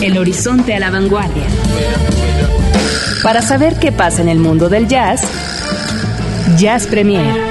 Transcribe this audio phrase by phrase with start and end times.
[0.00, 1.42] El horizonte a la vanguardia.
[3.22, 5.22] Para saber qué pasa en el mundo del jazz,
[6.56, 7.47] Jazz Premier.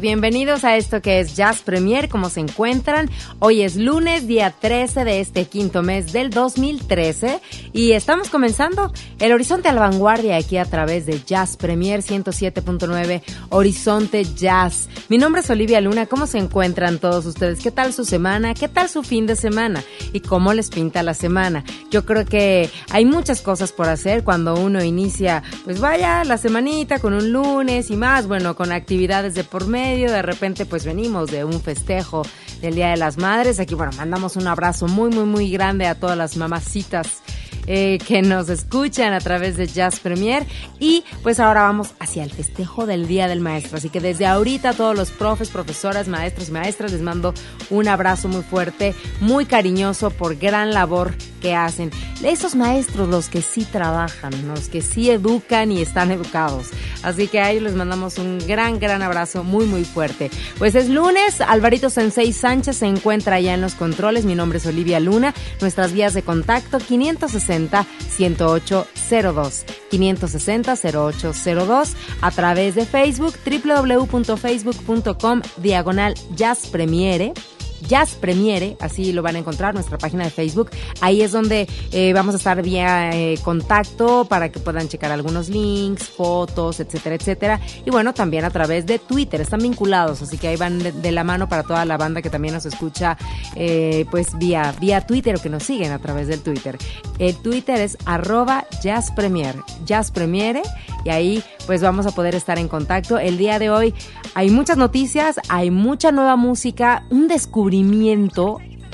[0.00, 3.08] Bienvenidos a esto que es Jazz Premier, ¿cómo se encuentran?
[3.38, 7.40] Hoy es lunes, día 13 de este quinto mes del 2013
[7.72, 13.22] y estamos comenzando el Horizonte a la Vanguardia aquí a través de Jazz Premier 107.9
[13.48, 14.90] Horizonte Jazz.
[15.08, 17.60] Mi nombre es Olivia Luna, ¿cómo se encuentran todos ustedes?
[17.60, 18.52] ¿Qué tal su semana?
[18.52, 19.82] ¿Qué tal su fin de semana?
[20.12, 21.64] ¿Y cómo les pinta la semana?
[21.90, 26.98] Yo creo que hay muchas cosas por hacer cuando uno inicia, pues vaya, la semanita
[26.98, 31.30] con un lunes y más, bueno, con actividades de por medio de repente pues venimos
[31.30, 32.22] de un festejo
[32.60, 33.60] del Día de las Madres.
[33.60, 37.22] Aquí, bueno, mandamos un abrazo muy, muy, muy grande a todas las mamacitas
[37.66, 40.46] eh, que nos escuchan a través de Jazz Premier.
[40.78, 43.78] Y pues ahora vamos hacia el festejo del Día del Maestro.
[43.78, 47.34] Así que desde ahorita todos los profes, profesoras, maestros y maestras les mando
[47.68, 51.90] un abrazo muy fuerte, muy cariñoso por gran labor que hacen.
[52.22, 56.68] Esos maestros, los que sí trabajan, los que sí educan y están educados.
[57.02, 60.30] Así que a ellos les mandamos un gran, gran abrazo muy, muy fuerte.
[60.58, 64.24] Pues es lunes, Alvarito Sensei Sánchez se encuentra allá en los controles.
[64.24, 65.34] Mi nombre es Olivia Luna.
[65.60, 76.66] Nuestras vías de contacto 560 1802 560 0802 a través de Facebook www.facebook.com diagonal jazz
[76.66, 77.32] premiere
[77.88, 80.70] Jazz Premiere, así lo van a encontrar, nuestra página de Facebook.
[81.00, 85.48] Ahí es donde eh, vamos a estar vía eh, contacto para que puedan checar algunos
[85.48, 87.60] links, fotos, etcétera, etcétera.
[87.84, 91.24] Y bueno, también a través de Twitter, están vinculados, así que ahí van de, la
[91.24, 93.16] mano para toda la banda que también nos escucha
[93.56, 96.78] eh, pues vía, vía Twitter o que nos siguen a través del Twitter.
[97.18, 100.62] El Twitter es arroba Jazz Premiere, Jazz Premiere,
[101.04, 103.18] y ahí pues vamos a poder estar en contacto.
[103.18, 103.94] El día de hoy
[104.34, 107.69] hay muchas noticias, hay mucha nueva música, un descubrimiento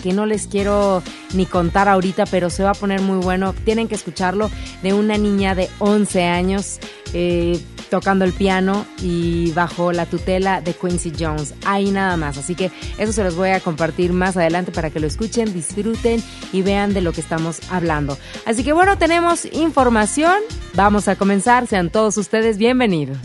[0.03, 1.03] que no les quiero
[1.34, 3.54] ni contar ahorita, pero se va a poner muy bueno.
[3.64, 4.50] Tienen que escucharlo
[4.82, 6.78] de una niña de 11 años
[7.12, 7.60] eh,
[7.91, 11.54] tocando el piano y bajo la tutela de Quincy Jones.
[11.65, 12.38] Ahí nada más.
[12.38, 16.22] Así que eso se los voy a compartir más adelante para que lo escuchen, disfruten
[16.53, 18.19] y vean de lo que estamos hablando.
[18.44, 20.36] Así que bueno, tenemos información.
[20.75, 21.66] Vamos a comenzar.
[21.66, 23.19] Sean todos ustedes bienvenidos.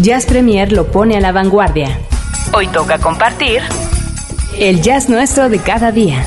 [0.00, 1.98] Jazz Premier lo pone a la vanguardia.
[2.52, 3.62] Hoy toca compartir
[4.58, 6.24] el jazz nuestro de cada día.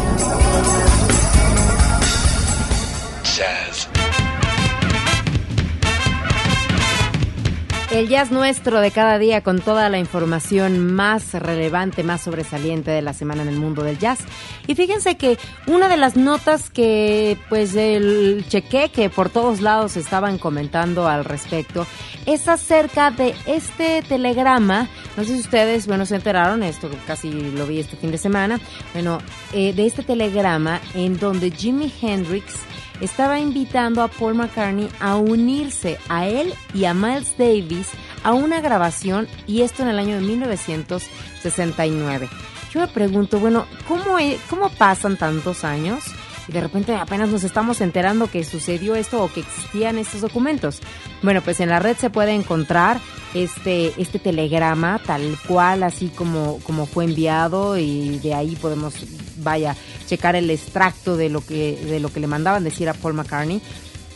[7.94, 13.04] El jazz nuestro de cada día con toda la información más relevante, más sobresaliente de
[13.04, 14.18] la semana en el mundo del jazz.
[14.66, 15.38] Y fíjense que
[15.68, 21.24] una de las notas que pues el cheque que por todos lados estaban comentando al
[21.24, 21.86] respecto
[22.26, 24.90] es acerca de este telegrama.
[25.16, 28.60] No sé si ustedes, bueno, se enteraron, esto casi lo vi este fin de semana.
[28.94, 29.20] Bueno,
[29.54, 32.56] eh, de este telegrama en donde Jimi Hendrix
[33.04, 37.90] estaba invitando a Paul McCartney a unirse a él y a Miles Davis
[38.24, 42.30] a una grabación y esto en el año de 1969.
[42.74, 44.18] Yo me pregunto, bueno, ¿cómo,
[44.50, 46.04] cómo pasan tantos años?
[46.48, 50.80] Y de repente apenas nos estamos enterando que sucedió esto o que existían estos documentos.
[51.22, 53.00] Bueno, pues en la red se puede encontrar
[53.34, 58.94] este, este telegrama tal cual, así como, como fue enviado y de ahí podemos,
[59.38, 59.76] vaya,
[60.08, 63.62] checar el extracto de lo que, de lo que le mandaban decir a Paul McCartney.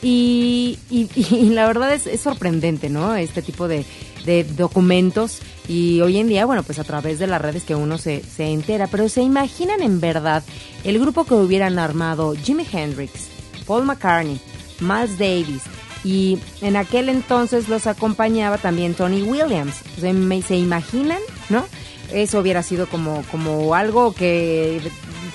[0.09, 3.13] Y, y, la verdad es, sorprendente, ¿no?
[3.17, 3.83] Este tipo de,
[4.25, 5.39] de, documentos.
[5.67, 8.45] Y hoy en día, bueno, pues a través de las redes que uno se, se
[8.45, 8.87] entera.
[8.87, 10.43] Pero se imaginan en verdad
[10.85, 13.27] el grupo que hubieran armado Jimi Hendrix,
[13.65, 14.39] Paul McCartney,
[14.79, 15.63] Miles Davis.
[16.05, 19.75] Y en aquel entonces los acompañaba también Tony Williams.
[19.99, 21.19] ¿Se imaginan,
[21.49, 21.65] no?
[22.13, 24.79] Eso hubiera sido como, como algo que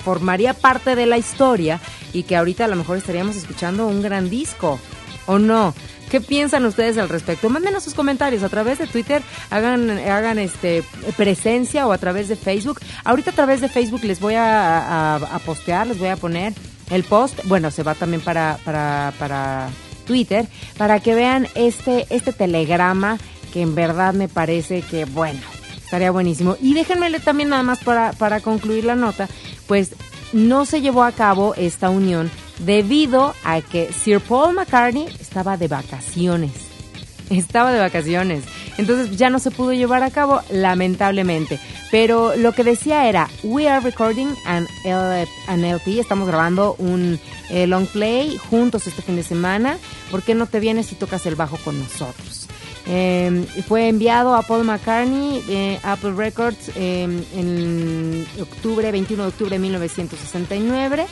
[0.03, 1.79] formaría parte de la historia
[2.13, 4.79] y que ahorita a lo mejor estaríamos escuchando un gran disco.
[5.25, 5.73] o no?
[6.11, 7.49] ¿Qué piensan ustedes al respecto?
[7.49, 10.83] Mándenos sus comentarios a través de Twitter, hagan, hagan este
[11.17, 12.79] presencia o a través de Facebook.
[13.03, 16.53] Ahorita a través de Facebook les voy a, a postear, les voy a poner
[16.91, 17.39] el post.
[17.45, 19.69] Bueno, se va también para, para, para
[20.05, 20.45] Twitter,
[20.77, 23.17] para que vean este, este telegrama
[23.51, 25.39] que en verdad me parece que, bueno,
[25.77, 26.57] estaría buenísimo.
[26.59, 29.29] Y déjenme también nada más para, para concluir la nota,
[29.67, 29.91] pues
[30.33, 35.67] no se llevó a cabo esta unión debido a que Sir Paul McCartney estaba de
[35.67, 36.51] vacaciones.
[37.29, 38.43] Estaba de vacaciones.
[38.77, 41.59] Entonces ya no se pudo llevar a cabo, lamentablemente.
[41.89, 47.19] Pero lo que decía era, we are recording an, LP, estamos grabando un
[47.49, 49.77] eh, long play juntos este fin de semana.
[50.11, 52.42] ¿Por qué no te vienes y tocas el bajo con nosotros?
[52.85, 59.55] Eh, fue enviado a Paul McCartney, eh, Apple Records, em, en octubre, 21 de octubre
[59.55, 61.05] de 1969.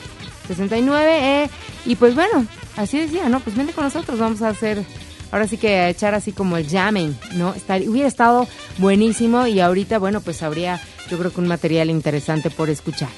[0.47, 1.49] 69, eh,
[1.85, 2.45] y pues bueno,
[2.75, 3.39] así decía, ¿no?
[3.39, 4.83] Pues vente con nosotros, vamos a hacer,
[5.31, 7.53] ahora sí que a echar así como el jamming, ¿no?
[7.53, 8.47] Estar, hubiera estado
[8.77, 13.09] buenísimo y ahorita, bueno, pues habría yo creo que un material interesante por escuchar.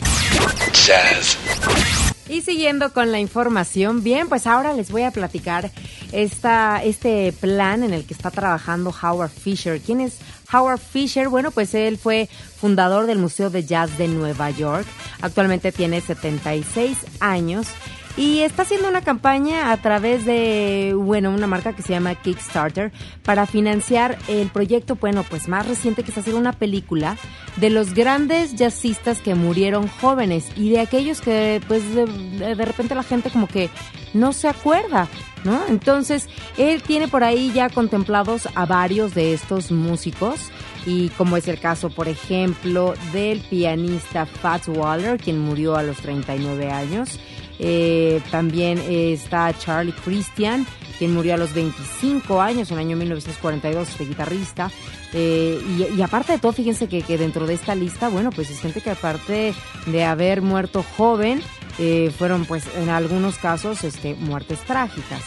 [2.30, 5.72] Y siguiendo con la información, bien, pues ahora les voy a platicar
[6.12, 9.82] esta, este plan en el que está trabajando Howard Fisher.
[9.82, 10.20] ¿Quién es
[10.52, 11.28] Howard Fisher?
[11.28, 14.88] Bueno, pues él fue fundador del Museo de Jazz de Nueva York.
[15.22, 17.68] Actualmente tiene 76 años
[18.16, 22.92] y está haciendo una campaña a través de, bueno, una marca que se llama Kickstarter
[23.24, 27.18] para financiar el proyecto, bueno, pues más reciente que es hacer una película
[27.56, 33.04] de los grandes jazzistas que murieron jóvenes y de aquellos que pues de, repente la
[33.04, 33.70] gente como que
[34.14, 35.08] no se acuerda,
[35.44, 35.66] ¿no?
[35.68, 40.52] Entonces, él tiene por ahí ya contemplados a varios de estos músicos
[40.86, 45.98] y como es el caso, por ejemplo, del pianista Fats Waller, quien murió a los
[45.98, 47.20] 39 años,
[47.64, 50.68] eh, también está Charlie Christian,
[51.00, 54.70] quien murió a los 25 años, en el año 1942, este guitarrista.
[55.14, 55.62] Eh,
[55.96, 58.90] y, aparte de todo, fíjense que, dentro de esta lista, bueno, pues es gente que
[58.90, 59.54] aparte
[59.86, 61.42] de haber muerto joven,
[61.80, 65.24] eh, fueron pues en algunos casos este, muertes trágicas.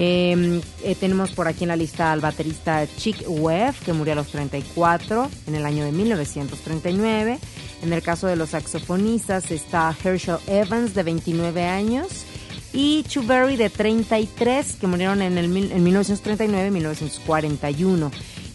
[0.00, 0.60] Em,
[1.00, 5.28] tenemos por aquí en la lista al baterista Chick Webb, que murió a los 34
[5.48, 7.40] en el año de 1939.
[7.82, 12.24] En el caso de los saxofonistas está Herschel Evans de 29 años
[12.72, 18.12] y Chu Berry de 33 que murieron en, el, en 1939 y 1941.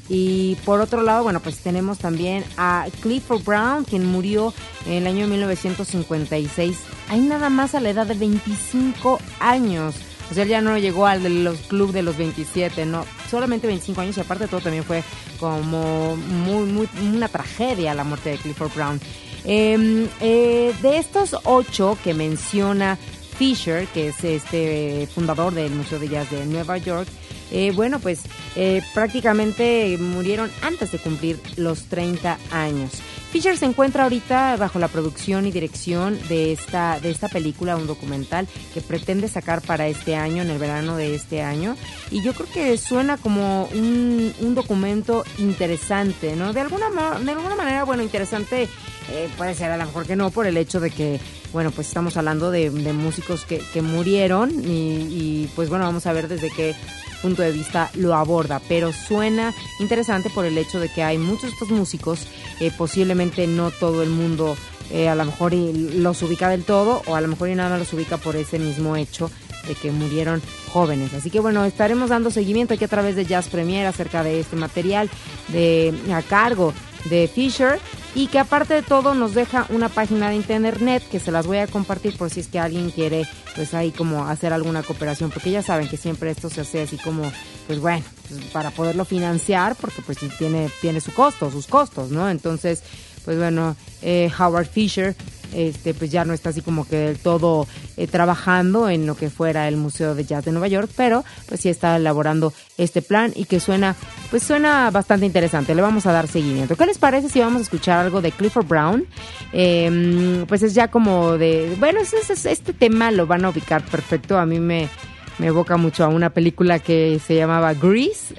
[0.07, 4.53] Y por otro lado, bueno, pues tenemos también a Clifford Brown, quien murió
[4.85, 6.77] en el año 1956.
[7.09, 9.95] Hay nada más a la edad de 25 años.
[10.33, 13.67] O sea, él ya no llegó al de los club de los 27, no, solamente
[13.67, 15.03] 25 años y aparte todo también fue
[15.39, 18.99] como muy, una tragedia la muerte de Clifford Brown.
[19.45, 22.97] Em, eh, de estos ocho que menciona
[23.37, 27.07] Fisher, que es este fundador del Museo de Jazz de Nueva York,
[27.51, 28.21] eh, bueno, pues
[28.55, 33.03] eh, prácticamente murieron antes de cumplir los 30 años.
[33.33, 37.87] Fisher se encuentra ahorita bajo la producción y dirección de esta, de esta película, un
[37.87, 41.75] documental que pretende sacar para este año, en el verano de este año.
[42.11, 46.53] Y yo creo que suena como un, documento interesante, ¿no?
[46.53, 46.91] De alguna,
[47.21, 48.69] de alguna manera, bueno, interesante
[49.09, 51.19] eh, puede ser a lo mejor que no, por el hecho de que,
[51.51, 56.27] bueno, pues estamos hablando de, músicos que, que murieron y, pues bueno, vamos a ver
[56.27, 56.75] desde qué
[57.21, 61.43] punto de vista lo aborda, pero suena interesante por el hecho de que hay muchos
[61.43, 62.27] de estos músicos,
[62.59, 64.57] eh, posiblemente no todo el mundo
[64.91, 67.93] eh, a lo mejor los ubica del todo o a lo mejor y nada los
[67.93, 69.31] ubica por ese mismo hecho
[69.67, 71.13] de que murieron jóvenes.
[71.13, 74.55] Así que bueno, estaremos dando seguimiento aquí a través de Jazz Premier acerca de este
[74.55, 75.09] material
[75.47, 76.73] de a cargo
[77.05, 77.79] de Fisher
[78.15, 81.57] y que aparte de todo nos deja una página de internet que se las voy
[81.57, 85.51] a compartir por si es que alguien quiere pues ahí como hacer alguna cooperación porque
[85.51, 87.31] ya saben que siempre esto se hace así como
[87.67, 92.29] pues bueno pues, para poderlo financiar porque pues tiene tiene su costo sus costos no
[92.29, 92.83] entonces
[93.25, 95.15] pues bueno eh, Howard Fisher
[95.53, 97.67] este, pues ya no está así como que del todo
[97.97, 101.61] eh, trabajando en lo que fuera el Museo de Jazz de Nueva York, pero pues
[101.61, 103.95] sí está elaborando este plan y que suena,
[104.29, 105.75] pues suena bastante interesante.
[105.75, 106.75] Le vamos a dar seguimiento.
[106.75, 109.05] ¿Qué les parece si vamos a escuchar algo de Clifford Brown?
[109.51, 114.37] Em, pues es ya como de, bueno, este tema lo van a ubicar perfecto.
[114.37, 114.89] A mí me,
[115.37, 118.35] me evoca mucho a una película que se llamaba Grease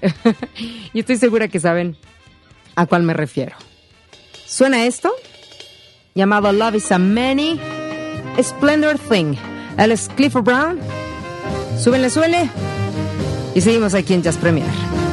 [0.92, 1.96] y estoy segura que saben
[2.76, 3.56] a cuál me refiero.
[4.46, 5.12] ¿Suena esto?
[6.14, 7.60] Llamado Love is a Many
[8.40, 9.34] Splendor Thing.
[9.76, 10.78] Él es Clifford Brown.
[11.78, 12.48] Súbenle, suele.
[13.54, 15.03] Y seguimos aquí en Jazz Premier.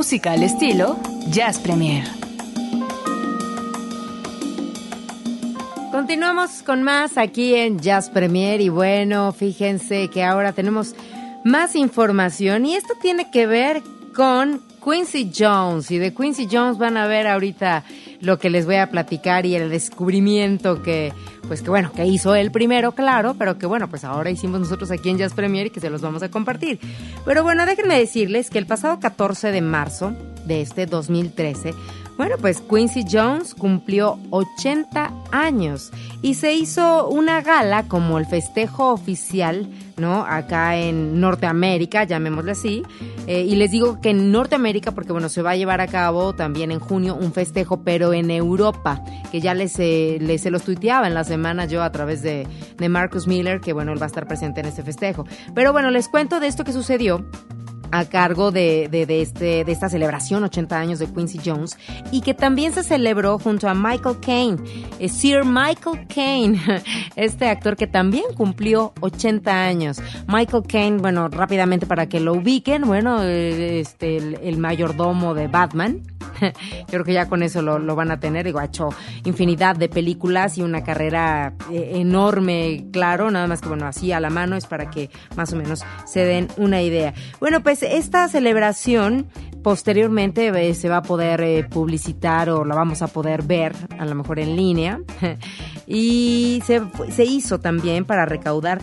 [0.00, 2.04] Música al estilo Jazz Premier.
[5.92, 10.94] Continuamos con más aquí en Jazz Premier y bueno, fíjense que ahora tenemos
[11.44, 13.82] más información y esto tiene que ver
[14.16, 17.84] con Quincy Jones y de Quincy Jones van a ver ahorita
[18.20, 21.12] lo que les voy a platicar y el descubrimiento que,
[21.48, 24.90] pues que bueno, que hizo él primero, claro, pero que bueno, pues ahora hicimos nosotros
[24.90, 26.78] aquí en Jazz Premier y que se los vamos a compartir.
[27.24, 30.12] Pero bueno, déjenme decirles que el pasado 14 de marzo
[30.44, 31.74] de este 2013,
[32.16, 38.92] bueno, pues Quincy Jones cumplió 80 años y se hizo una gala como el festejo
[38.92, 39.66] oficial,
[40.00, 40.24] ¿no?
[40.26, 42.82] Acá en Norteamérica, llamémosle así.
[43.26, 46.34] Eh, y les digo que en Norteamérica, porque bueno, se va a llevar a cabo
[46.34, 50.62] también en junio un festejo, pero en Europa, que ya les, eh, les se los
[50.62, 54.06] tuiteaba en la semana yo a través de, de Marcus Miller, que bueno, él va
[54.06, 55.26] a estar presente en ese festejo.
[55.54, 57.24] Pero bueno, les cuento de esto que sucedió
[57.92, 61.76] a cargo de, de, este, de esta celebración 80 años de Quincy Jones
[62.12, 64.56] y que también se celebró junto a Michael Caine,
[64.98, 66.60] eh, Sir Michael Caine,
[67.16, 70.00] este actor que también cumplió 80 años.
[70.26, 76.02] Michael Caine, bueno, rápidamente para que lo ubiquen, bueno, eh, este, el mayordomo de Batman,
[76.88, 78.46] creo que ya con eso lo, van a tener.
[78.46, 78.88] Digo, ha hecho
[79.24, 84.20] infinidad de películas y una carrera eh, enorme, claro, nada más que bueno, así a
[84.20, 87.14] la mano es para que más o menos se den una idea.
[87.40, 89.26] Bueno, pues esta celebración
[89.62, 94.06] posteriormente eh, se va a poder eh, publicitar o la vamos a poder ver a
[94.06, 95.00] lo mejor en línea
[95.86, 98.80] y se hizo también para recaudar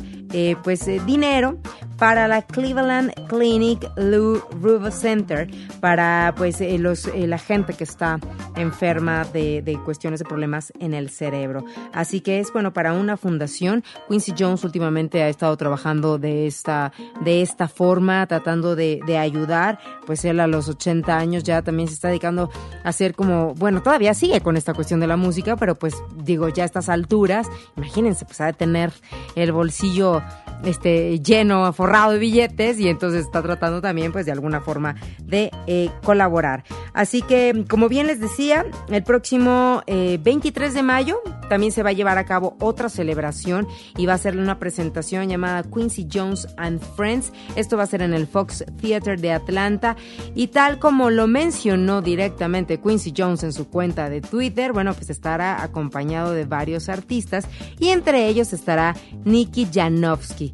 [0.64, 1.58] pues dinero
[1.98, 7.84] para la Cleveland Clinic Lou Ruvo Center para pues eh, los, eh, la gente que
[7.84, 8.20] está
[8.56, 11.64] enferma de, de, cuestiones de problemas en el cerebro.
[11.94, 13.84] Así que es bueno para una fundación.
[14.08, 16.92] Quincy Jones últimamente ha estado trabajando de esta,
[17.22, 19.80] de esta forma, tratando de, de ayudar.
[20.06, 22.50] Pues él a los 80 años ya también se está dedicando
[22.84, 26.50] a hacer como, bueno, todavía sigue con esta cuestión de la música, pero pues digo,
[26.50, 28.92] ya a estas alturas, imagínense, pues ha de tener
[29.36, 30.17] el bolsillo
[30.64, 35.52] este, lleno, forrado de billetes y entonces está tratando también pues de alguna forma de
[35.68, 36.64] eh, colaborar.
[36.94, 41.94] Así que, como bien les decía, el próximo 23 de mayo también se va a
[41.94, 46.82] llevar a cabo otra celebración y va a ser una presentación llamada Quincy Jones and
[46.96, 47.32] Friends.
[47.56, 49.96] Esto va a ser en el Fox Theater de Atlanta
[50.36, 55.10] y tal como lo mencionó directamente Quincy Jones en su cuenta de Twitter, bueno, pues
[55.10, 57.48] estará acompañado de varios artistas
[57.80, 58.96] y entre ellos estará
[59.26, 60.47] Nicky Janowski.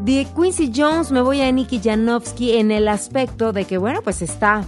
[0.00, 4.22] De Quincy Jones me voy a Nicky Janowski en el aspecto de que, bueno, pues
[4.22, 4.64] está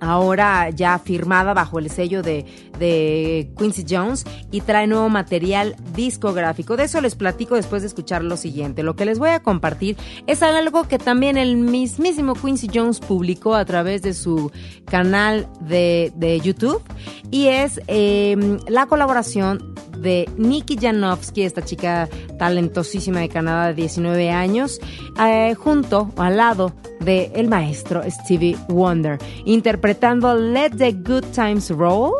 [0.00, 2.46] ahora ya firmada bajo el sello de,
[2.78, 6.76] de, Quincy Jones y trae nuevo material discográfico.
[6.76, 8.82] De eso les platico después de escuchar lo siguiente.
[8.82, 13.54] Lo que les voy a compartir es algo que también el mismísimo Quincy Jones publicó
[13.54, 14.50] a través de su
[14.86, 16.82] canal de, de YouTube
[17.30, 24.30] y es em, la colaboración de Nikki Janowski, esta chica talentosísima de Canadá de 19
[24.30, 24.80] años,
[25.20, 26.72] eh, junto o al lado
[27.04, 32.12] de el maestro Stevie Wonder, interpretando Let the Good Times Roll.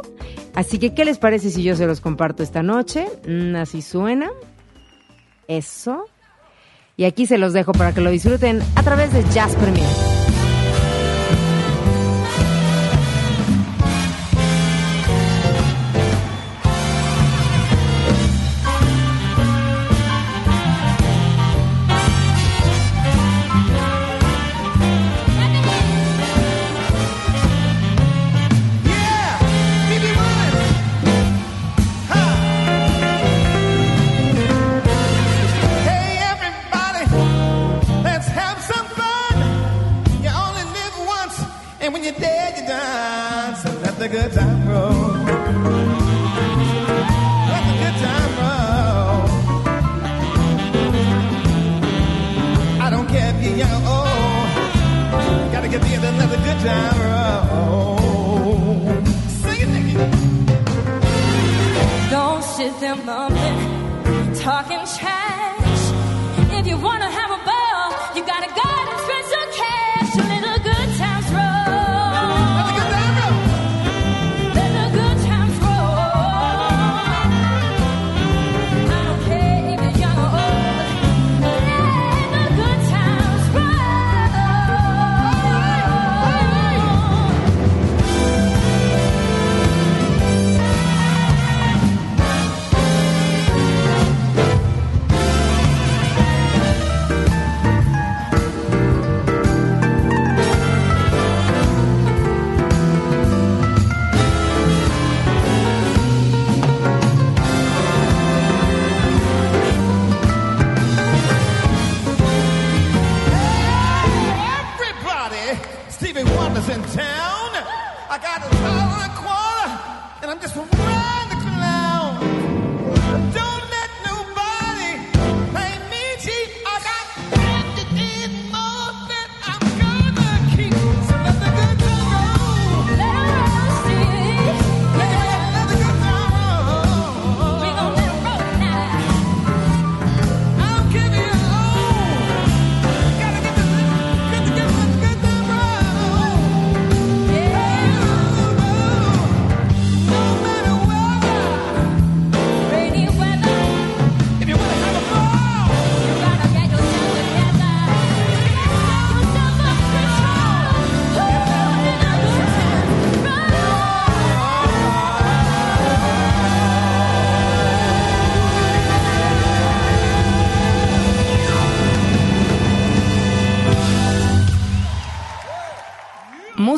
[0.54, 3.06] Así que, ¿qué les parece si yo se los comparto esta noche?
[3.26, 4.30] Mm, así suena.
[5.48, 6.04] Eso.
[6.96, 10.13] Y aquí se los dejo para que lo disfruten a través de Jazz Premier.
[62.10, 65.43] Don't sit there mumbling, talking trash.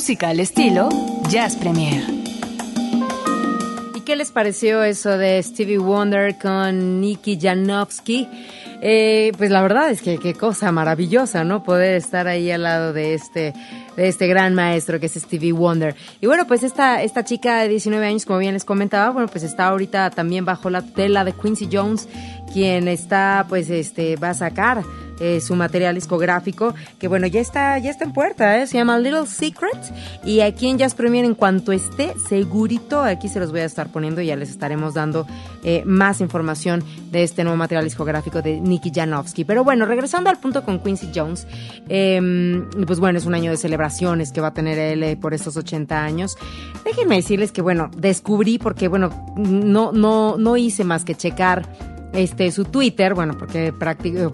[0.06, 0.88] Música al estilo
[1.28, 2.04] Jazz Premier.
[3.92, 8.28] ¿Y qué les pareció eso de Stevie Wonder con Nicky Janowski?
[8.82, 11.64] Eh, pues la verdad es que qué cosa maravillosa, ¿no?
[11.64, 13.52] Poder estar ahí al lado de este,
[13.96, 15.96] de este gran maestro que es Stevie Wonder.
[16.20, 19.42] Y bueno, pues esta, esta chica de 19 años, como bien les comentaba, bueno, pues
[19.42, 22.08] está ahorita también bajo la tutela de Quincy Jones,
[22.52, 24.84] quien está, pues, este, va a sacar
[25.20, 28.66] eh, su material discográfico, que bueno, ya está, ya está en puerta, ¿eh?
[28.66, 29.78] se llama Little Secret,
[30.24, 33.88] y aquí en Jazz Premier, en cuanto esté segurito, aquí se los voy a estar
[33.88, 35.26] poniendo y ya les estaremos dando
[35.64, 39.44] eh, más información de este nuevo material discográfico de Nicky Janowski.
[39.44, 41.46] Pero bueno, regresando al punto con Quincy Jones,
[41.88, 45.56] em, pues bueno, es un año de celebraciones que va a tener él por estos
[45.56, 46.36] 80 años.
[46.84, 51.66] Déjenme decirles que bueno, descubrí porque bueno, no, no, no hice más que checar
[52.12, 53.72] este su Twitter, bueno, porque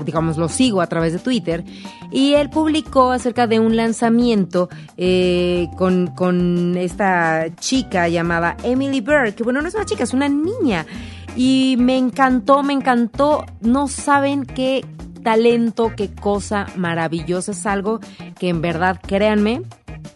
[0.04, 1.64] digamos lo sigo a través de Twitter,
[2.10, 9.34] y él publicó acerca de un lanzamiento eh, con, con esta chica llamada Emily Bird,
[9.34, 10.86] que bueno, no es una chica, es una niña.
[11.34, 13.46] Y me encantó, me encantó.
[13.60, 14.84] No saben qué
[15.22, 17.52] talento, qué cosa maravillosa.
[17.52, 18.00] Es algo
[18.38, 19.62] que en verdad, créanme,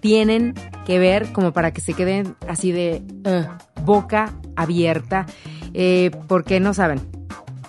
[0.00, 3.02] tienen que ver como para que se queden así de
[3.84, 5.26] boca abierta.
[5.78, 7.00] Eh, porque no saben,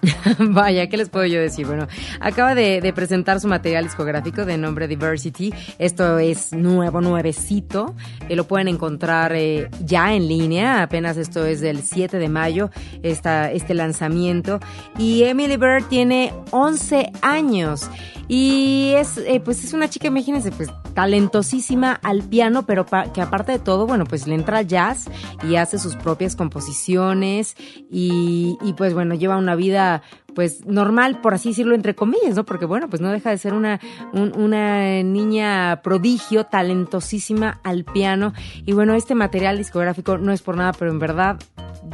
[0.40, 1.66] Vaya, ¿qué les puedo yo decir?
[1.66, 1.88] Bueno,
[2.20, 5.54] acaba de, presentar su material discográfico de nombre Diversity.
[5.80, 7.96] Esto es nuevo, nuevecito.
[8.30, 10.82] Eh, lo pueden encontrar eh, ya en línea.
[10.84, 12.70] Apenas esto es del 7 de mayo,
[13.04, 14.60] esta, este lanzamiento.
[14.98, 17.90] Y Emily Bird tiene 11 años.
[18.28, 23.52] Y es, eh, pues es una chica, imagínense, pues talentosísima al piano, pero que aparte
[23.52, 25.06] de todo, bueno, pues le entra jazz
[25.48, 27.56] y hace sus propias composiciones
[27.88, 30.02] y, pues bueno, lleva una vida
[30.34, 32.46] pues normal, por así decirlo, entre comillas, ¿no?
[32.46, 33.80] Porque bueno, pues no deja de ser una,
[34.12, 38.34] una niña prodigio, talentosísima al piano.
[38.66, 41.38] Y bueno, este material discográfico no es por nada, pero en verdad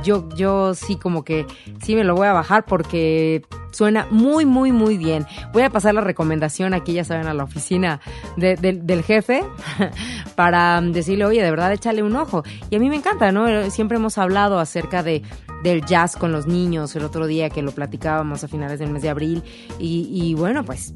[0.01, 1.45] yo, yo sí como que
[1.81, 3.41] sí me lo voy a bajar porque
[3.73, 5.25] suena muy, muy, muy bien.
[5.51, 7.99] Voy a pasar la recomendación aquí, ya saben, a la oficina
[8.37, 9.43] del jefe
[10.35, 12.43] para decirle, oye, de verdad, échale un ojo.
[12.69, 13.69] Y a mí me encanta, ¿no?
[13.69, 15.23] Siempre hemos hablado acerca de
[15.63, 19.01] del jazz con los niños el otro día que lo platicábamos a finales del mes
[19.01, 19.43] de abril
[19.79, 20.93] y, y bueno pues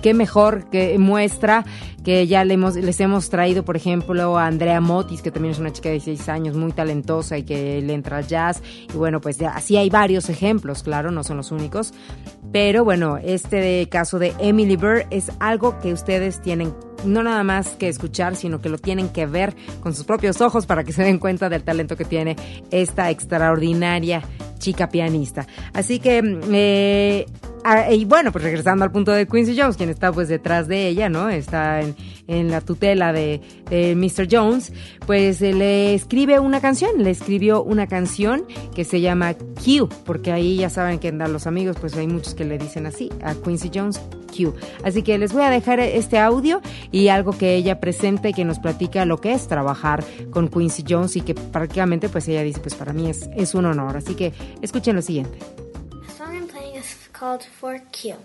[0.00, 1.64] qué mejor que muestra
[2.04, 5.88] que ya les hemos traído, por ejemplo, a Andrea Motis, que también es una chica
[5.88, 8.62] de 16 años muy talentosa y que le entra al jazz.
[8.92, 11.94] Y bueno, pues así hay varios ejemplos, claro, no son los únicos.
[12.52, 17.70] Pero bueno, este caso de Emily Burr es algo que ustedes tienen no nada más
[17.70, 21.02] que escuchar, sino que lo tienen que ver con sus propios ojos para que se
[21.02, 22.36] den cuenta del talento que tiene
[22.70, 24.22] esta extraordinaria
[24.58, 25.46] chica pianista.
[25.72, 27.26] Así que eh,
[27.66, 30.86] Ah, y bueno, pues regresando al punto de Quincy Jones, quien está pues detrás de
[30.86, 31.30] ella, ¿no?
[31.30, 31.96] Está en,
[32.26, 34.28] en la tutela de, Mr.
[34.30, 34.70] Jones,
[35.06, 40.30] pues eh, le escribe una canción, le escribió una canción que se llama Q, porque
[40.30, 43.34] ahí ya saben que a los amigos pues hay muchos que le dicen así, a
[43.34, 43.98] Quincy Jones
[44.36, 44.54] Q.
[44.84, 46.60] Así que les voy a dejar este audio
[46.92, 50.84] y algo que ella presenta y que nos platica lo que es trabajar con Quincy
[50.86, 53.96] Jones y que prácticamente pues ella dice pues para mí es, es un honor.
[53.96, 55.63] Así que escuchen lo siguiente.
[57.24, 58.16] Called For Q.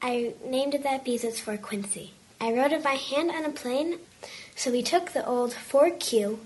[0.00, 2.12] I named it that because it's for Quincy.
[2.40, 3.98] I wrote it by hand on a plane,
[4.54, 6.38] so we took the old For Q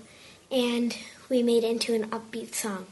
[0.49, 0.97] and
[1.29, 2.87] we made it into an upbeat song.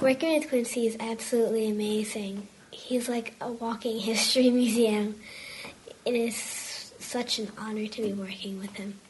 [0.00, 2.48] Working with Quincy is absolutely amazing.
[2.70, 5.16] He's like a walking history museum.
[6.06, 6.34] It is
[6.98, 9.00] such an honor to be working with him.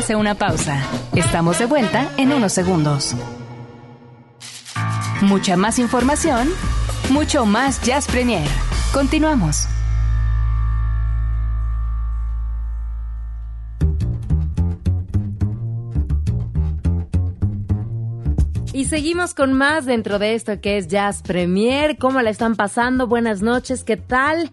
[0.00, 0.82] Hace una pausa.
[1.14, 3.14] Estamos de vuelta en unos segundos.
[5.20, 6.48] Mucha más información,
[7.10, 8.48] mucho más Jazz Premier.
[8.94, 9.66] Continuamos.
[18.72, 21.98] Y seguimos con más dentro de esto que es Jazz Premier.
[21.98, 23.06] ¿Cómo la están pasando?
[23.06, 24.50] Buenas noches, ¿qué tal?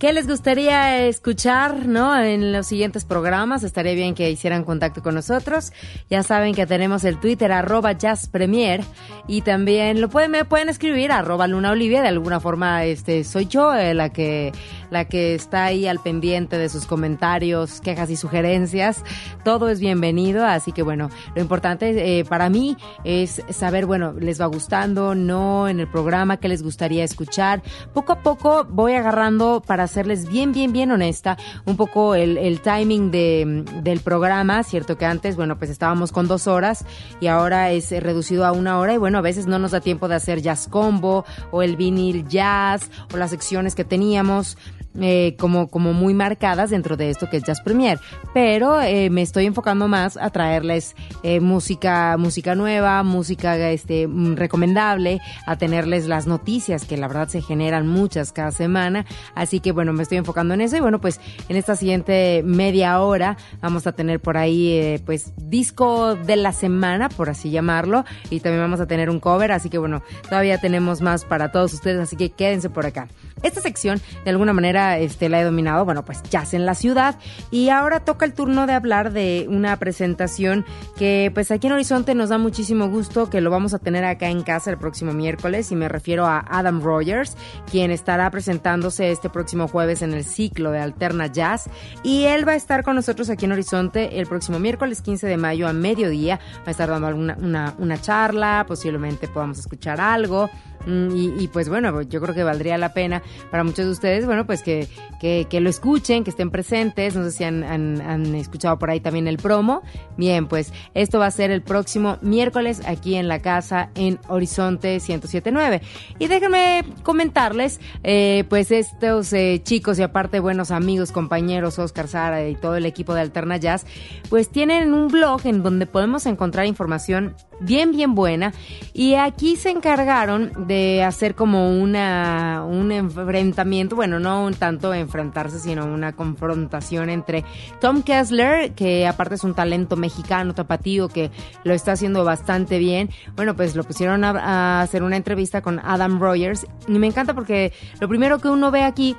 [0.00, 2.18] ¿Qué les gustaría escuchar, no?
[2.18, 3.64] En los siguientes programas.
[3.64, 5.74] Estaría bien que hicieran contacto con nosotros.
[6.08, 8.80] Ya saben que tenemos el Twitter arroba Jazz Premier
[9.28, 12.00] y también lo pueden, me pueden escribir arroba Olivia.
[12.00, 14.52] De alguna forma, este, soy yo eh, la que,
[14.90, 19.04] la que está ahí al pendiente de sus comentarios, quejas y sugerencias.
[19.44, 20.44] Todo es bienvenido.
[20.44, 25.68] Así que bueno, lo importante eh, para mí es saber bueno, les va gustando, no
[25.68, 27.62] en el programa, qué les gustaría escuchar.
[27.92, 32.60] Poco a poco voy agarrando, para serles bien, bien, bien honesta, un poco el, el
[32.60, 34.62] timing de, del programa.
[34.62, 36.84] Cierto que antes, bueno, pues estábamos con dos horas
[37.20, 40.08] y ahora es reducido a una hora y bueno, a veces no nos da tiempo
[40.08, 44.56] de hacer jazz combo o el vinil jazz o las secciones que teníamos.
[44.98, 48.00] Eh, como, como muy marcadas dentro de esto que es Jazz Premier.
[48.34, 54.34] Pero eh, me estoy enfocando más a traerles eh, música, música nueva, música este, mm,
[54.34, 59.06] recomendable, a tenerles las noticias, que la verdad se generan muchas cada semana.
[59.36, 60.76] Así que bueno, me estoy enfocando en eso.
[60.76, 66.16] Y bueno, pues en esta siguiente media hora vamos a tener por ahí pues disco
[66.16, 68.04] de la semana, por así llamarlo.
[68.28, 69.52] Y también vamos a tener un cover.
[69.52, 72.00] Así que bueno, todavía tenemos más para todos ustedes.
[72.00, 73.06] Así que quédense por acá.
[73.42, 77.16] Esta sección, de alguna manera, este, la he dominado, bueno, pues jazz en la ciudad.
[77.50, 80.64] Y ahora toca el turno de hablar de una presentación
[80.96, 84.28] que, pues aquí en Horizonte nos da muchísimo gusto que lo vamos a tener acá
[84.28, 85.70] en casa el próximo miércoles.
[85.72, 87.36] Y me refiero a Adam Rogers,
[87.70, 91.68] quien estará presentándose este próximo jueves en el ciclo de Alterna Jazz.
[92.02, 95.36] Y él va a estar con nosotros aquí en Horizonte el próximo miércoles 15 de
[95.36, 96.40] mayo a mediodía.
[96.58, 100.50] Va a estar dando alguna, una, una charla, posiblemente podamos escuchar algo.
[100.86, 104.46] Mm, y, pues bueno, yo creo que valdría la pena para muchos de ustedes, bueno,
[104.46, 104.88] pues que,
[105.20, 107.14] que, que lo escuchen, que estén presentes.
[107.14, 109.82] No sé si han, han, escuchado por ahí también el promo.
[110.16, 114.94] Bien, pues esto va a ser el próximo miércoles aquí en la casa en Horizonte
[114.94, 115.82] 1079.
[116.18, 122.48] Y déjenme comentarles, eh, pues estos eh, chicos y aparte buenos amigos, compañeros, Oscar Sara
[122.48, 123.86] y todo el equipo de Alterna Jazz,
[124.28, 128.52] pues tienen un blog en donde podemos encontrar información bien, bien buena.
[128.92, 135.58] Y aquí se encargaron de hacer como una, un enfrentamiento, bueno, no un tanto enfrentarse,
[135.58, 137.44] sino una confrontación entre
[137.80, 141.30] Tom Kessler, que aparte es un talento mexicano, tapatío, que
[141.64, 143.10] lo está haciendo bastante bien.
[143.36, 146.66] Bueno, pues lo pusieron a, a hacer una entrevista con Adam Rogers.
[146.88, 149.16] Y me encanta porque lo primero que uno ve aquí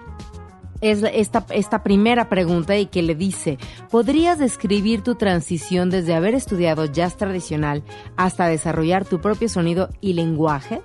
[0.82, 3.58] es esta, esta primera pregunta y que le dice,
[3.90, 7.84] ¿podrías describir tu transición desde haber estudiado jazz tradicional
[8.18, 10.82] hasta desarrollar tu propio sonido y lenguaje?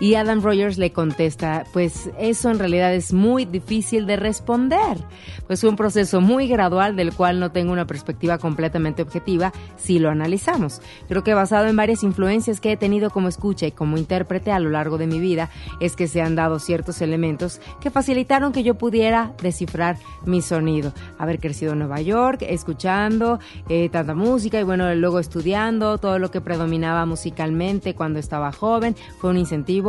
[0.00, 4.98] Y Adam Rogers le contesta, pues eso en realidad es muy difícil de responder,
[5.46, 10.00] pues fue un proceso muy gradual del cual no tengo una perspectiva completamente objetiva si
[10.00, 10.82] lo analizamos.
[11.06, 14.58] Creo que basado en varias influencias que he tenido como escucha y como intérprete a
[14.58, 18.64] lo largo de mi vida, es que se han dado ciertos elementos que facilitaron que
[18.64, 20.92] yo pudiera descifrar mi sonido.
[21.18, 26.32] Haber crecido en Nueva York, escuchando eh, tanta música y bueno, luego estudiando todo lo
[26.32, 29.83] que predominaba musicalmente cuando estaba joven, fue un incentivo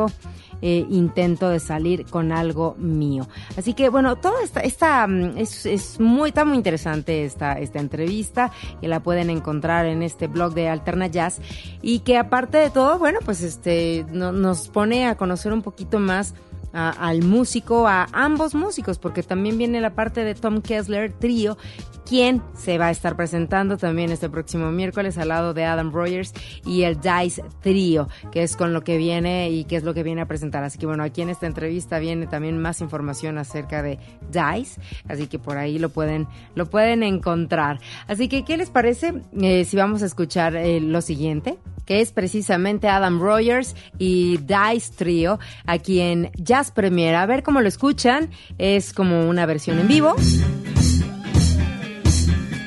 [0.61, 3.27] eh, intento de salir con algo mío.
[3.57, 8.87] Así que bueno, toda esta, mm, es, muy, está muy interesante esta, esta entrevista que
[8.87, 11.41] la pueden encontrar en este blog de Alterna Jazz
[11.81, 16.33] y que aparte de todo, bueno, pues este nos pone a conocer un poquito más
[16.75, 21.57] al músico, a ambos músicos, porque también viene la parte de Tom Kessler Trío,
[22.05, 26.33] quien se va a estar presentando también este próximo miércoles al lado de Adam Rogers
[26.65, 30.03] y el Dice Trío, que es con lo que viene y que es lo que
[30.03, 30.63] viene a presentar.
[30.63, 33.97] Así que bueno, aquí en esta entrevista viene también más información acerca de
[34.29, 37.79] Dice, así que por ahí lo pueden, lo pueden encontrar.
[38.07, 41.57] Así que, ¿qué les parece eh, si vamos a escuchar eh, lo siguiente?
[41.85, 47.15] Que es precisamente Adam Rogers y Dice Trio, aquí en Jazz Premier.
[47.15, 50.15] A ver cómo lo escuchan, es como una versión en vivo.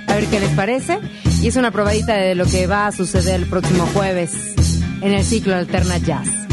[0.06, 0.98] A ver qué les parece.
[1.42, 4.56] Y es una probadita de lo que va a suceder el próximo jueves
[5.02, 6.47] en el ciclo Alterna Jazz.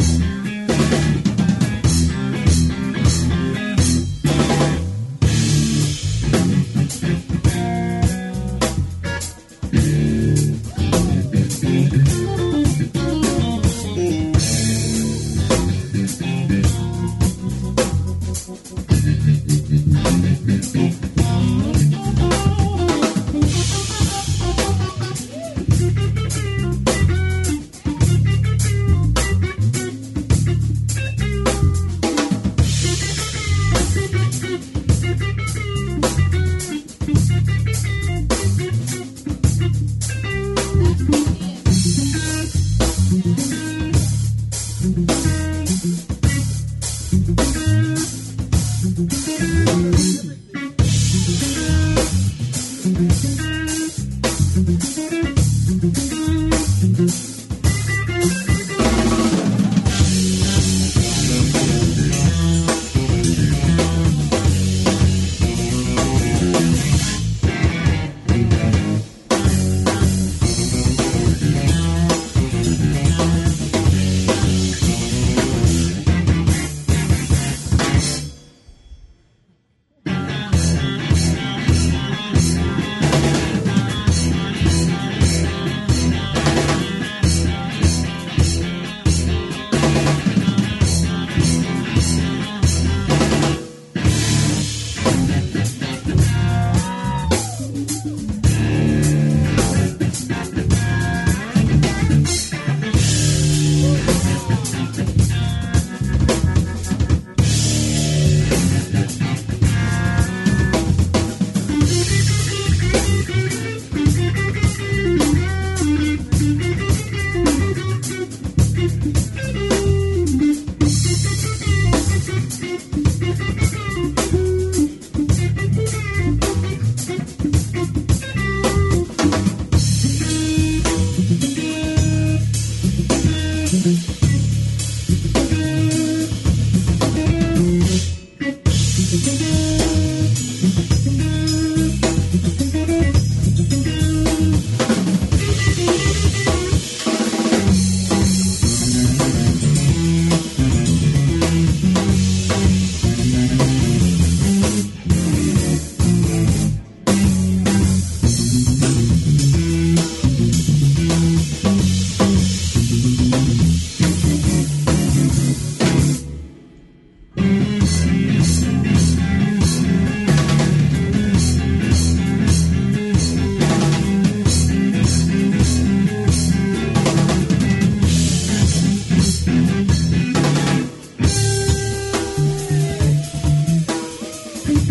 [184.68, 184.90] Thank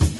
[0.00, 0.11] you.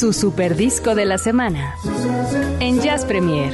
[0.00, 1.74] Su super disco de la semana
[2.58, 3.52] en Jazz Premier.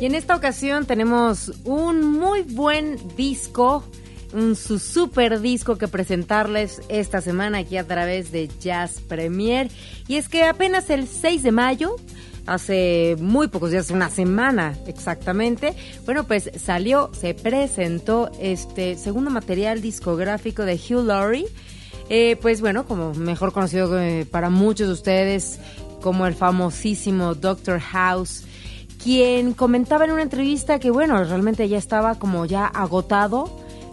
[0.00, 3.84] Y en esta ocasión tenemos un muy buen disco,
[4.32, 9.70] un su super disco que presentarles esta semana aquí a través de Jazz Premier.
[10.08, 11.94] Y es que apenas el 6 de mayo
[12.46, 15.74] hace muy pocos días, una semana exactamente.
[16.04, 21.46] Bueno, pues salió, se presentó este segundo material discográfico de Hugh Laurie.
[22.08, 25.60] Eh, pues bueno, como mejor conocido eh, para muchos de ustedes
[26.00, 28.44] como el famosísimo Doctor House,
[29.02, 33.50] quien comentaba en una entrevista que bueno, realmente ya estaba como ya agotado,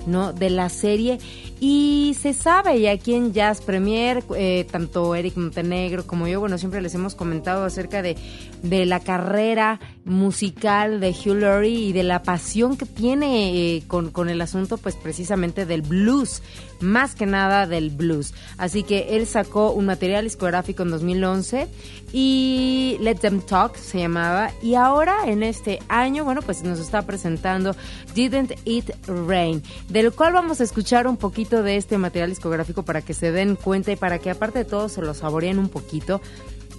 [0.08, 0.34] ¿no?
[0.34, 1.20] De la serie
[1.60, 6.60] Y se sabe, y aquí en Jazz Premier, eh, tanto Eric Montenegro como yo, bueno,
[6.60, 8.16] siempre les hemos comentado acerca de,
[8.62, 14.12] de la carrera musical de Hugh Laurie y de la pasión que tiene eh, con,
[14.12, 16.44] con el asunto, pues precisamente del blues,
[16.80, 18.36] más que nada del blues.
[18.60, 21.68] Así que él sacó un material discográfico en 2011
[22.14, 27.02] y Let Them Talk se llamaba, y ahora en este año, bueno, pues nos está
[27.02, 27.76] presentando
[28.14, 33.02] Didn't It Rain, del cual vamos a escuchar un poquito de este material discográfico para
[33.02, 36.22] que se den cuenta y para que aparte de todo se lo saboreen un poquito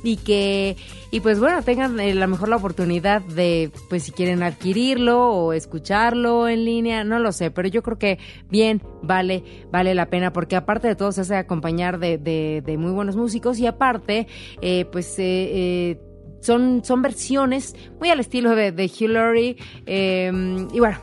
[0.03, 0.77] y que
[1.11, 5.53] y pues bueno tengan eh, la mejor la oportunidad de pues si quieren adquirirlo o
[5.53, 8.19] escucharlo en línea no lo sé pero yo creo que
[8.51, 12.93] bien vale vale la pena porque aparte de todo se hace acompañar de, de, muy
[12.93, 14.29] buenos músicos y aparte
[14.61, 15.99] eh, pues eh,
[16.41, 19.57] son, son versiones muy al estilo de, de Hillary
[19.87, 20.99] y bueno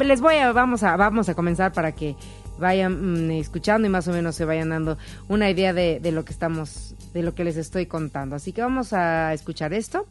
[0.00, 2.16] les voy a vamos a vamos a comenzar para que
[2.58, 4.98] vayan mm, escuchando y más o menos se vayan dando
[5.28, 8.36] una idea de, de, lo que estamos, de lo que les estoy contando.
[8.36, 10.06] Así que vamos a escuchar esto,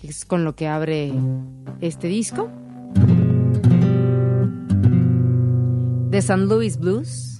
[0.00, 1.12] que es con lo que abre
[1.80, 2.50] este disco.
[6.10, 7.35] De San Luis Blues.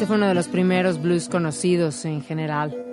[0.00, 2.89] Este fue uno de los primeros blues conocidos en general.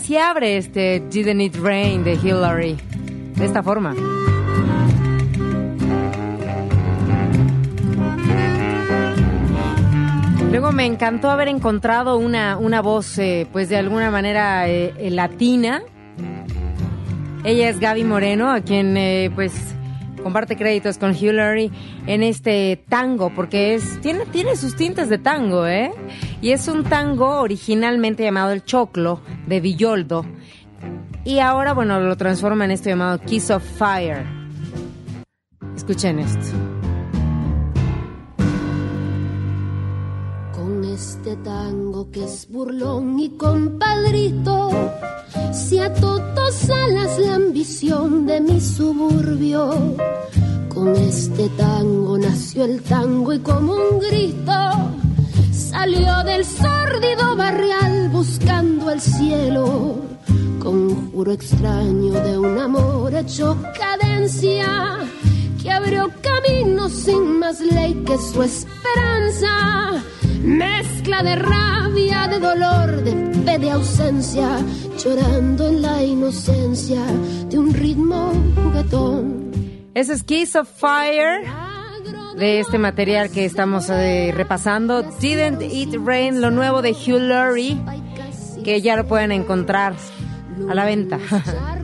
[0.00, 2.76] Así abre este Didn't It Rain de Hillary.
[3.36, 3.94] De esta forma.
[10.50, 15.10] Luego me encantó haber encontrado una, una voz, eh, pues de alguna manera eh, eh,
[15.10, 15.82] latina.
[17.44, 19.52] Ella es Gaby Moreno, a quien pues
[20.22, 21.70] comparte créditos con Hillary
[22.06, 25.92] en este tango, porque es tiene, tiene sus tintes de tango, ¿eh?
[26.40, 30.24] Y es un tango originalmente llamado El Choclo, de Villoldo.
[31.24, 34.24] Y ahora, bueno, lo transforma en esto llamado Kiss of Fire.
[35.76, 36.79] Escuchen esto.
[41.20, 44.70] Este tango que es burlón y compadrito,
[45.52, 49.68] se ató dos alas la ambición de mi suburbio.
[50.72, 54.52] Con este tango nació el tango y como un grito
[55.52, 59.96] Salió del sórdido barrial buscando el cielo,
[60.58, 65.00] conjuro extraño de un amor hecho cadencia
[65.62, 70.02] que abrió camino sin más ley que su esperanza.
[71.22, 73.12] De rabia, de dolor, de
[73.44, 74.58] fe, de ausencia,
[74.96, 77.04] llorando en la inocencia
[77.50, 79.50] de un ritmo juguetón.
[79.92, 81.42] Ese es Kiss of Fire
[82.38, 85.02] de este material que estamos eh, repasando.
[85.02, 87.76] Didn't It Rain, lo nuevo de Hugh Laurie,
[88.64, 89.96] que ya lo pueden encontrar
[90.70, 91.18] a la venta.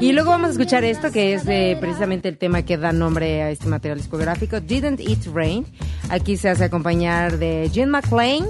[0.00, 1.44] y luego vamos a escuchar esto, que es
[1.78, 5.66] precisamente el tema que da nombre a este material discográfico, Didn't It Rain.
[6.10, 8.44] Aquí se hace acompañar de Jean McClain,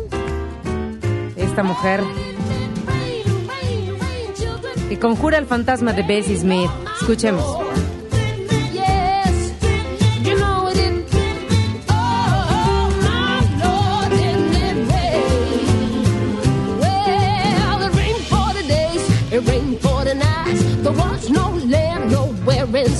[1.36, 2.00] esta mujer
[4.88, 6.70] que conjura el fantasma de Bessie Smith.
[7.00, 7.44] Escuchemos.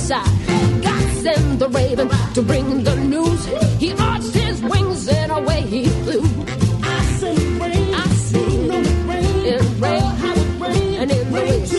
[0.05, 0.83] Inside.
[0.83, 3.45] God sent the raven to bring the news.
[3.79, 6.21] He arched his wings and away he flew.
[6.83, 10.03] I see rain, I see in rain,
[11.01, 11.73] and in the west,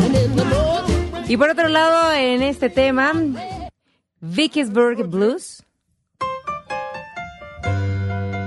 [0.00, 0.30] and in.
[1.28, 3.12] Y por otro lado, en este tema,
[4.20, 5.62] Vicksburg Blues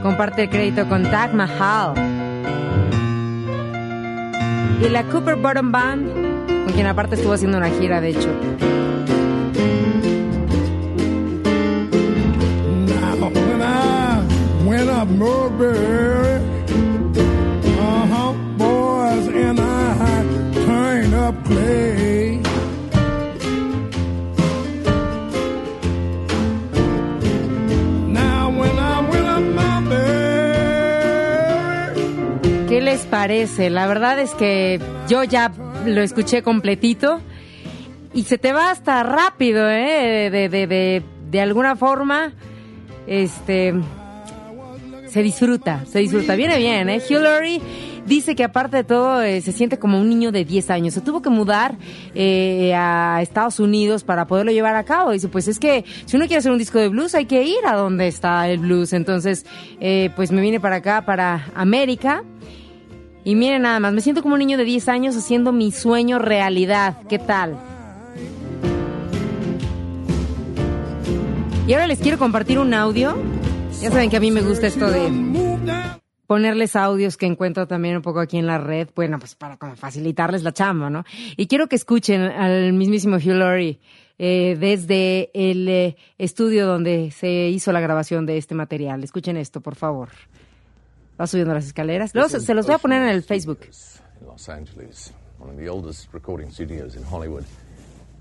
[0.01, 1.93] comparte el crédito con Tag Mahal
[4.81, 8.29] y la Cooper Bottom Band, con quien aparte estuvo haciendo una gira, de hecho.
[32.73, 33.69] ¿Qué les parece?
[33.69, 35.51] La verdad es que yo ya
[35.85, 37.21] lo escuché completito
[38.13, 40.29] y se te va hasta rápido, ¿eh?
[40.31, 42.33] De, de, de, de alguna forma,
[43.07, 43.73] este,
[45.07, 46.35] se disfruta, se disfruta.
[46.35, 47.01] Viene bien, ¿eh?
[47.07, 47.61] Hillary
[48.05, 50.93] dice que aparte de todo eh, se siente como un niño de 10 años.
[50.93, 51.75] Se tuvo que mudar
[52.15, 55.11] eh, a Estados Unidos para poderlo llevar a cabo.
[55.11, 57.65] Dice, pues es que si uno quiere hacer un disco de blues hay que ir
[57.65, 58.93] a donde está el blues.
[58.93, 59.45] Entonces,
[59.79, 62.23] eh, pues me vine para acá, para América.
[63.25, 66.19] Y miren nada más, me siento como un niño de 10 años haciendo mi sueño
[66.19, 66.97] realidad.
[67.07, 67.57] ¿Qué tal?
[71.65, 73.15] Y ahora les quiero compartir un audio.
[73.81, 75.09] Ya saben que a mí me gusta esto de
[76.27, 79.75] ponerles audios que encuentro también un poco aquí en la red, bueno, pues para como
[79.75, 81.05] facilitarles la chamba, ¿no?
[81.37, 83.79] Y quiero que escuchen al mismísimo Hugh Laurie
[84.17, 89.03] eh, desde el eh, estudio donde se hizo la grabación de este material.
[89.03, 90.09] Escuchen esto, por favor.
[91.19, 92.13] Va subiendo las escaleras.
[92.13, 93.59] Luego se, se los voy a poner en el Facebook.
[94.25, 97.45] Los Angeles, one of the oldest recording studios in Hollywood.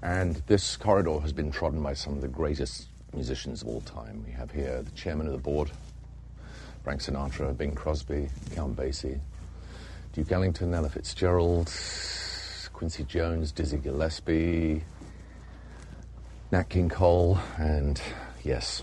[0.03, 4.25] And this corridor has been trodden by some of the greatest musicians of all time.
[4.27, 5.71] We have here the chairman of the board,
[6.83, 9.21] Frank Sinatra, Bing Crosby, Count Basie,
[10.13, 11.73] Duke Ellington, Ella Fitzgerald,
[12.73, 14.83] Quincy Jones, Dizzy Gillespie,
[16.51, 18.01] Nat King Cole, and
[18.45, 18.83] yes,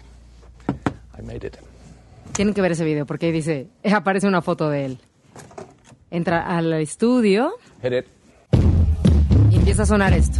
[0.67, 1.59] I made it.
[2.33, 4.97] Tienen que ver ese video porque ahí dice, aparece una foto de él.
[6.11, 7.51] Entra al estudio
[7.83, 8.05] Hit it.
[9.51, 10.39] y empieza a sonar esto.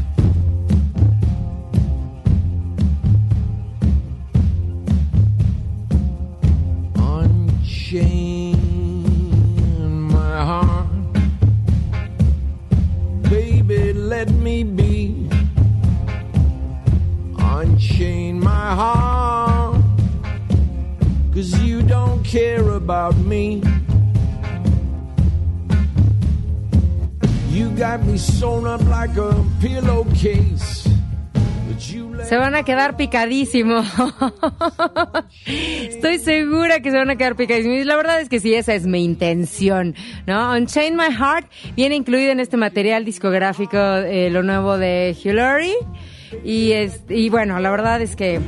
[32.59, 33.87] A quedar picadísimos.
[35.45, 37.79] Estoy segura que se van a quedar picadísimos.
[37.79, 39.95] Y la verdad es que sí, esa es mi intención,
[40.27, 40.51] ¿no?
[40.51, 45.73] Unchain My Heart viene incluido en este material discográfico eh, lo nuevo de Laurie.
[46.43, 48.41] Y, es, y bueno, la verdad es que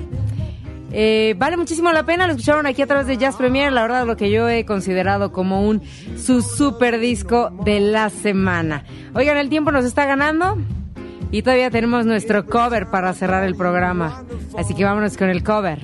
[0.92, 2.28] eh, vale muchísimo la pena.
[2.28, 3.72] Lo escucharon aquí a través de Jazz Premier.
[3.72, 5.82] La verdad, lo que yo he considerado como un
[6.18, 8.84] su super disco de la semana.
[9.14, 10.58] Oigan, el tiempo nos está ganando.
[11.32, 14.24] Y todavía tenemos nuestro cover para cerrar el programa.
[14.58, 15.80] Así que vámonos con el cover.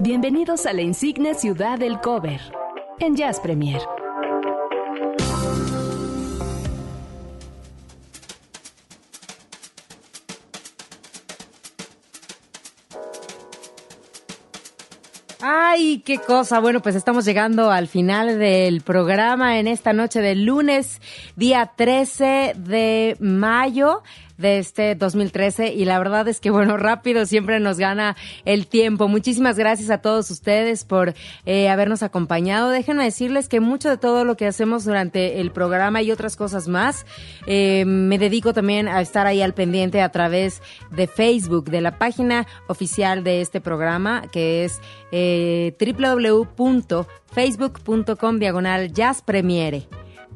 [0.00, 2.40] Bienvenidos a la insigne ciudad del cover
[3.00, 3.80] en Jazz Premier.
[15.78, 16.58] Qué cosa.
[16.58, 21.00] Bueno, pues estamos llegando al final del programa en esta noche de lunes,
[21.36, 24.02] día 13 de mayo
[24.38, 29.08] de este 2013 y la verdad es que bueno, rápido siempre nos gana el tiempo.
[29.08, 31.14] Muchísimas gracias a todos ustedes por
[31.44, 32.70] eh, habernos acompañado.
[32.70, 36.68] Déjenme decirles que mucho de todo lo que hacemos durante el programa y otras cosas
[36.68, 37.04] más,
[37.46, 41.98] eh, me dedico también a estar ahí al pendiente a través de Facebook, de la
[41.98, 44.80] página oficial de este programa, que es
[45.10, 49.88] eh, www.facebook.com diagonal jazz premiere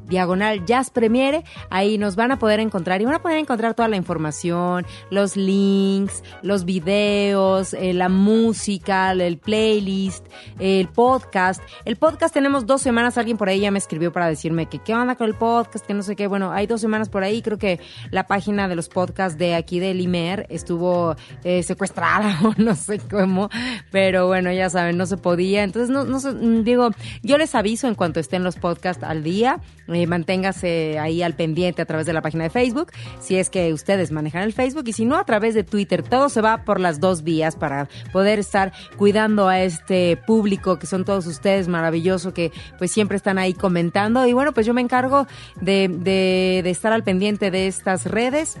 [0.07, 3.87] diagonal Jazz Premiere, ahí nos van a poder encontrar y van a poder encontrar toda
[3.87, 10.25] la información, los links, los videos, eh, la música, el playlist,
[10.59, 11.61] el podcast.
[11.85, 14.93] El podcast tenemos dos semanas, alguien por ahí ya me escribió para decirme que qué
[14.93, 17.57] onda con el podcast, que no sé qué, bueno, hay dos semanas por ahí, creo
[17.57, 17.79] que
[18.11, 22.99] la página de los podcasts de aquí de Limer estuvo eh, secuestrada o no sé
[22.99, 23.49] cómo,
[23.91, 26.89] pero bueno, ya saben, no se podía, entonces no, no sé, mm, digo,
[27.21, 29.59] yo les aviso en cuanto estén los podcasts al día,
[29.95, 33.73] eh, manténgase ahí al pendiente a través de la página de Facebook, si es que
[33.73, 36.03] ustedes manejan el Facebook, y si no, a través de Twitter.
[36.03, 40.87] Todo se va por las dos vías para poder estar cuidando a este público que
[40.87, 44.25] son todos ustedes, maravilloso, que pues siempre están ahí comentando.
[44.25, 45.27] Y bueno, pues yo me encargo
[45.61, 48.57] de, de, de estar al pendiente de estas redes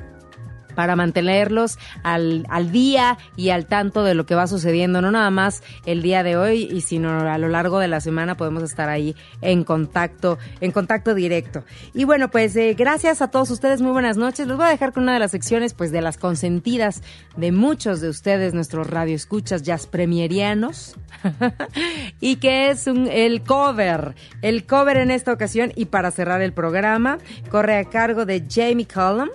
[0.73, 5.29] para mantenerlos al, al día y al tanto de lo que va sucediendo, no nada
[5.29, 8.89] más el día de hoy, y sino a lo largo de la semana podemos estar
[8.89, 11.63] ahí en contacto, en contacto directo.
[11.93, 14.47] Y bueno, pues eh, gracias a todos ustedes, muy buenas noches.
[14.47, 17.01] Les voy a dejar con una de las secciones, pues de las consentidas
[17.37, 20.95] de muchos de ustedes, nuestros radioescuchas jazz premierianos,
[22.19, 26.53] y que es un, el cover, el cover en esta ocasión, y para cerrar el
[26.53, 27.17] programa,
[27.49, 29.29] corre a cargo de Jamie Cullum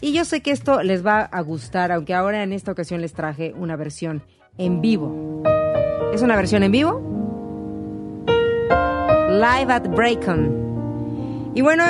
[0.00, 3.12] Y yo sé que esto les va a gustar, aunque ahora en esta ocasión les
[3.12, 4.22] traje una versión
[4.58, 5.42] en vivo.
[6.12, 7.00] ¿Es una versión en vivo?
[9.30, 11.52] Live at Braycon.
[11.54, 11.82] Y bueno,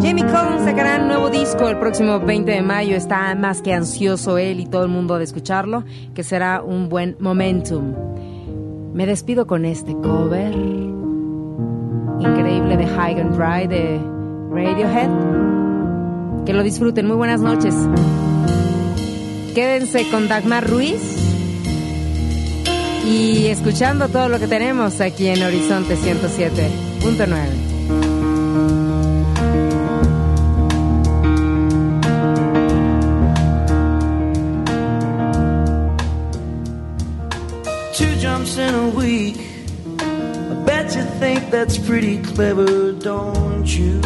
[0.00, 2.96] Jamie Collins sacará un nuevo disco el próximo 20 de mayo.
[2.96, 7.16] Está más que ansioso él y todo el mundo de escucharlo, que será un buen
[7.18, 7.94] momentum.
[8.94, 10.52] Me despido con este cover
[12.20, 14.00] increíble de High and Dry de
[14.50, 15.51] Radiohead.
[16.46, 17.06] Que lo disfruten.
[17.06, 17.74] Muy buenas noches.
[19.54, 21.00] Quédense con Dagmar Ruiz
[23.06, 27.72] y escuchando todo lo que tenemos aquí en Horizonte 107.9.
[38.58, 39.36] in a week.
[39.98, 44.00] I bet you think that's pretty clever, don't you,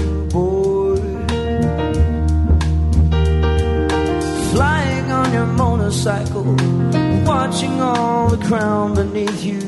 [5.26, 6.44] on your motorcycle,
[7.24, 9.60] watching all the crown beneath you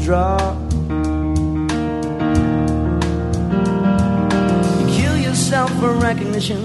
[0.00, 0.56] drop.
[4.80, 6.62] You kill yourself for recognition,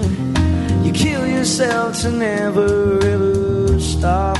[0.84, 4.38] you kill yourself to never ever stop.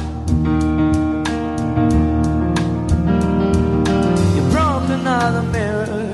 [5.32, 6.07] the mirror.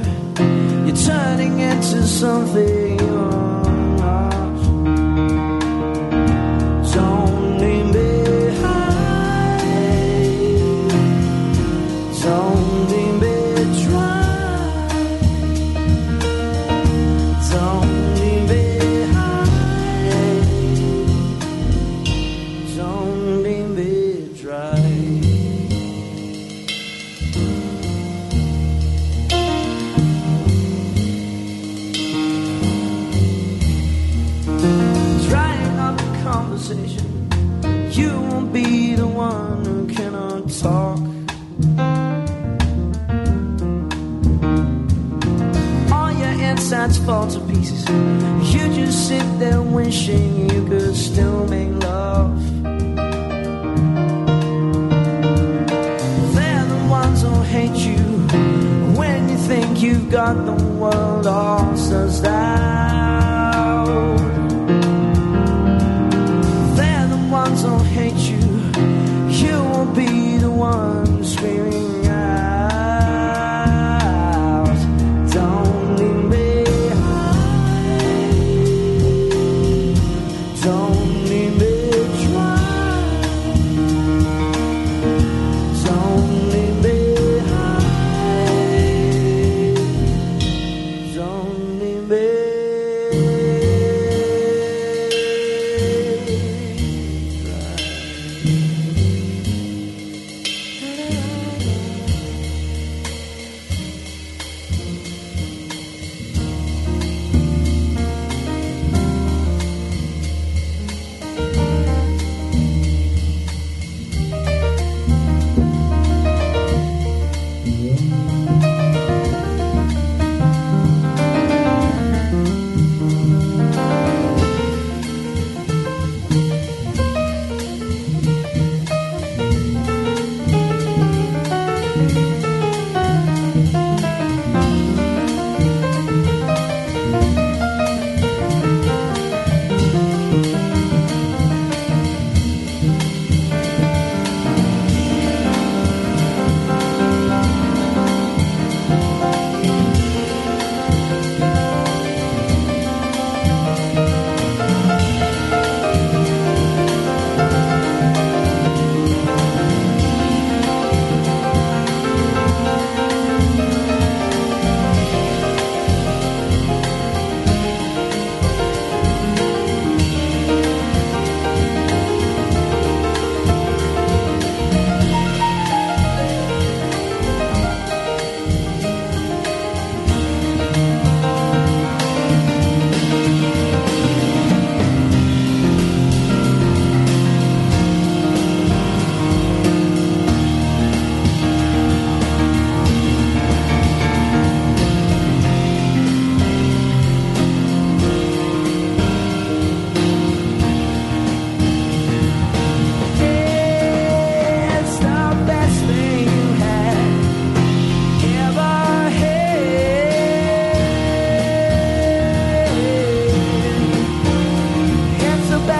[0.86, 3.45] You're turning into something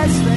[0.07, 0.36] best.